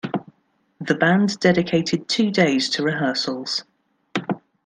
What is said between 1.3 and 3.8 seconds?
dedicated two days to rehearsals.